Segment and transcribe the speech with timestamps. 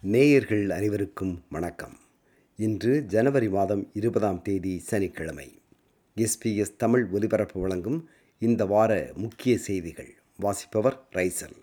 [0.00, 1.96] நேயர்கள் அனைவருக்கும் வணக்கம்.
[2.56, 5.58] இன்று ஜனவரி மாதம் இருபதாம் தேதி சனிக்கிழமை.
[6.16, 8.08] எஸ்பிஎஸ் தமிழ் ஒலிபரப்பு வழங்கும்
[8.38, 10.14] இந்த வார முக்கிய செய்திகள்.
[10.36, 11.56] வாசிப்பவர் ரைசல்.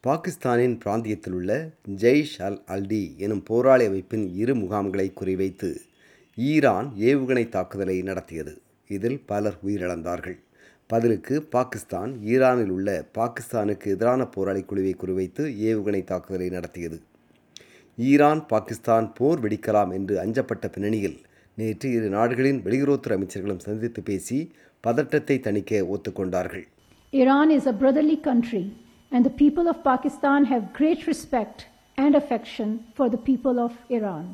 [0.00, 5.76] பாகிஸ்தானின் பிராந்தியத்தில் உள்ள ஜெய்ஷ் அல் அல்டி எனும் போராளி அமைப்பின் இரு முகாம்களை குறிவைத்து
[6.34, 8.60] ஈரான் ஏவுகணை தாக்குதலை நடத்தியது.
[8.88, 10.44] இதில் பலர் உயிரிழந்தார்கள்.
[10.90, 16.98] பதிலுக்கு பாகிஸ்தான் ஈரானில் உள்ள பாகிஸ்தானுக்கு எதிரான போராளி குழுவை குறிவைத்து ஏவுகணை தாக்குதலை நடத்தியது
[17.98, 21.18] ஈரான் பாகிஸ்தான் போர் வெடிக்கலாம் என்று அஞ்சப்பட்ட பின்னணியில்
[21.58, 24.38] நேற்று இரு நாடுகளின் வெளியுறவுத்துறை அமைச்சர்களும் சந்தித்து பேசி
[24.84, 26.64] பதட்டத்தை தணிக்க ஒத்துக்கொண்டார்கள்
[27.12, 28.64] Iran is a brotherly country,
[29.12, 31.58] and the people of Pakistan have great respect
[31.98, 34.24] and affection for the people of Iran.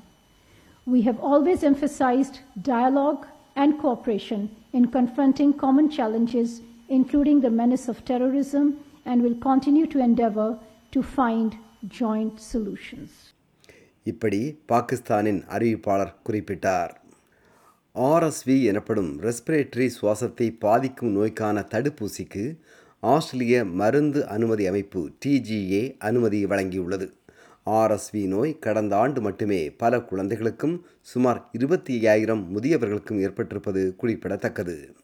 [0.86, 2.36] We have always emphasized
[2.68, 3.24] dialogue
[3.55, 4.41] and cooperation
[4.73, 6.49] in confronting common challenges,
[6.89, 8.65] including the menace of terrorism,
[9.05, 10.49] and will continue to endeavor
[10.93, 11.49] to find
[11.93, 13.09] joint solutions.
[14.05, 16.91] இப்படி பாகிஸ்தானின் அறிவிப்பாளர் குறிப்பிட்டார்
[17.95, 22.43] RSV எனப்படும் respiratory சுவாசத்தை பாதிக்கும் நோய்க்கான தடுப்பூசிக்கு
[23.03, 27.07] ஆஸ்திரேலிய மருந்து அனுமதி அமைப்பு டிஜிஏ அனுமதி வழங்கியுள்ளது
[27.66, 34.94] ஆர்எஸ்வி நோய் கடந்த ஆண்டு மட்டுமே பல குழந்தைகளுக்கும் சுமார் இருபத்தி ஐயாயிரம் முதியவர்களுக்கும் ஏற்பட்டிருப்பது குறிப்பிடத்தக்கது.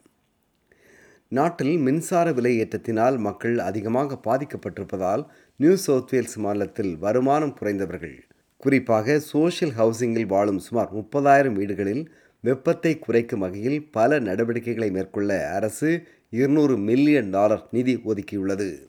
[1.27, 8.17] நாட்டில் மின்சார விலை ஏற்றத்தினால் மக்கள் அதிகமாக பாதிக்கப்பட்டிருப்பதால் நியூ சவுத் வேல்ஸ் மாநிலத்தில் வருமானம் குறைந்தவர்கள்.
[8.57, 16.77] குறிப்பாக சோஷியல் ஹவுசிங்கில் வாழும் சுமார் முப்பதாயிரம் வீடுகளில் வெப்பத்தை குறைக்கும் வகையில் பல நடவடிக்கைகளை மேற்கொள்ள அரசு இருநூறு
[16.77, 18.87] மில்லியன் டாலர் நிதி ஒதுக்கியுள்ளது.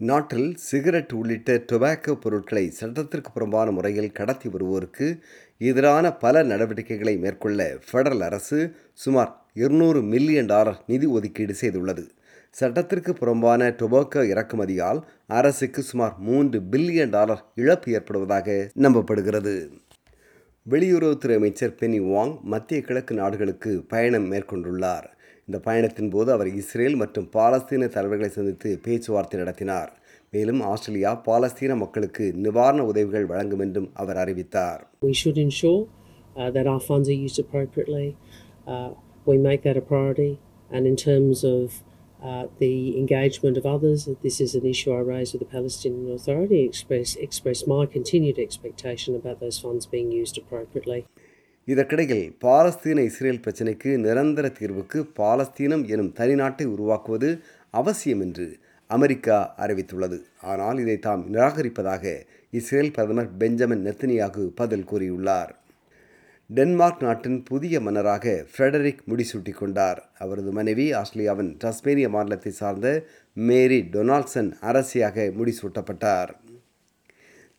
[0.00, 5.20] நாட்டில் சிகரெட் உள்ளிட்ட டொபாக்கோ பொருட்களை சட்டத்திற்கு புறம்பான முறையில் கடத்தி வருவோருக்கு
[5.58, 8.58] எதிரான பல நடவடிக்கைகளை மேற்கொள்ள ஃபெடரல் அரசு
[8.94, 12.04] சுமார் இருநூறு மில்லியன் டாலர் நிதி ஒதுக்கீடு செய்துள்ளது.
[12.50, 19.54] சட்டத்திற்கு புறம்பான டொபாக்கோ இறக்குமதியால் அரசுக்கு சுமார் மூன்று பில்லியன் டாலர் இழப்பு ஏற்படுவதாக நம்பப்படுகிறது.
[20.70, 25.08] வெளியுறவுத்துறை அமைச்சர் பெனி வாங் மத்திய கிழக்கு நாடுகளுக்கு பயணம் மேற்கொண்டுள்ளார்.
[25.48, 29.90] இந்த பயணத்தின் போது அவர் இஸ்ரேல் மற்றும் பாலஸ்தீன தலைவர்களை சந்தித்து பேச்சுவார்த்தை நடத்தினார்
[30.32, 35.80] மேலும் ஆஸ்திரேலியா பாலஸ்தீன மக்களுக்கு நிவாரண உதவிகள் வழங்கும் என்றும் அவர் அறிவித்தார் We should ensure
[36.36, 38.06] uh, that our funds are used appropriately.
[38.66, 38.88] Uh,
[39.26, 40.32] we make that a priority.
[40.70, 41.64] And in terms of
[42.20, 46.60] uh, the engagement of others, this is an issue I raised with the Palestinian Authority,
[46.62, 51.00] express, express my continued expectation about those funds being used appropriately.
[51.68, 57.30] இதற்கிடையில் பாலஸ்தீன Israel பிரச்சினைக்கு நிரந்தர தீர்வுக்கு பாலஸ்தீனம் எனும் தனிநாட்டை உருவாக்குவது
[57.80, 58.46] அவசியம் என்று
[58.90, 60.18] America அறிவித்துள்ளது.
[60.52, 62.14] ஆனால் இதை தாம் நிராகரிப்பதாக
[62.58, 65.52] இஸ்ரேல் பிரதமர் பெஞ்சமின் நெத்தனியாகு பதில் கூறியுள்ளார்.
[66.50, 70.00] டென்மார்க் நாட்டின் புதிய மன்னராக ஃப்ரெடரிக் முடிசூட்டி கொண்டார்.
[70.24, 72.88] அவரது மனைவி ஆஸ்திரேலியாவின் டஸ்மேனிய மாநிலத்தை சார்ந்த
[73.48, 76.32] மேரி டொனால்ட்சன் அரசியாக முடிசூட்டப்பட்டார்.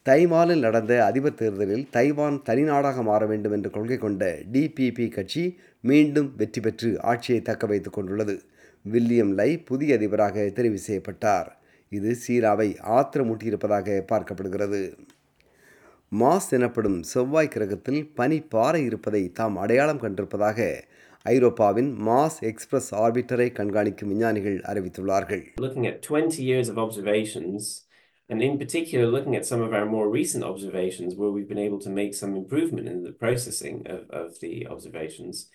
[0.05, 5.43] தைவானில் நடந்த அதிபர் தேர்தலில் தைவான் தனிநாடாக மாற வேண்டும் என்ற கொள்கை கொண்ட டிபிபி கட்சி
[5.81, 8.35] மீண்டும் வெற்றி பெற்று ஆட்சியை தக்க வைத்துக் கொண்டுள்ளது.
[8.83, 11.57] வில்லியம் லை புதிய அதிபராக தெரிவு செய்யப்பட்டார்.
[11.89, 14.81] இது சீனாவை ஆத்திரமூட்டியிருப்பதாக பார்க்கப்படுகிறது.
[16.11, 20.59] மாஸ் எனப்படும் செவ்வாய் கிரகத்தில் பனி பாறை இருப்பதை தாம் அடையாளம் கண்டிருப்பதாக
[21.25, 25.43] ஐரோப்பாவின் மாஸ் எக்ஸ்பிரஸ் ஆர்பிட்டரை கண்காணிக்கும் விஞ்ஞானிகள் அறிவித்துள்ளார்கள்.
[28.29, 31.79] And in particular looking at some of our more recent observations where we've been able
[31.79, 35.49] to make some improvement in the processing of, of the observations,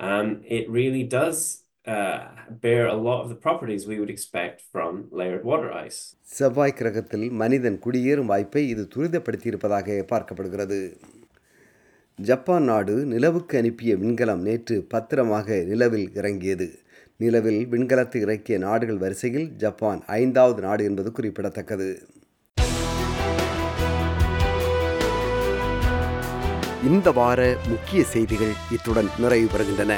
[0.00, 1.38] um, it really does
[1.86, 2.18] uh,
[2.64, 6.00] bear a lot of the properties we would expect from layered water ice.
[6.38, 10.78] செவ்வாய் கிரகத்தில் மனிதன் குடியேறும் வாய்ப்பை இது துரிதப்படுத்தியிருப்பதாக பார்க்கப்படுகிறது
[12.18, 16.66] Japan நாடு நிலவுக்கு அனுப்பிய விண்கலம் நேற்று பத்திரமாக நிலவில் இறங்கியது
[17.20, 21.88] நிலவில் விண்கலத்தை இறக்கிய நாடுகள் வரிசையில் ஜப்பான் ஐந்தாவது நாடு என்பது குறிப்பிடத்தக்கது.
[26.86, 29.96] இந்த வார முக்கிய செய்திகள் இத்துடன் நிறைவு பெறுகின்றன